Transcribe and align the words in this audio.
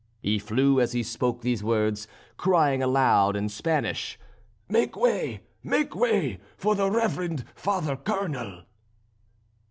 He 0.23 0.39
flew 0.39 0.79
as 0.81 0.93
he 0.93 1.03
spoke 1.03 1.41
these 1.43 1.63
words, 1.63 2.07
crying 2.35 2.81
out 2.81 2.87
aloud 2.89 3.35
in 3.35 3.49
Spanish: 3.49 4.17
"Make 4.67 4.95
way, 4.95 5.41
make 5.61 5.95
way, 5.95 6.39
for 6.57 6.73
the 6.73 6.89
reverend 6.89 7.45
Father 7.53 7.95
Colonel." 7.95 8.63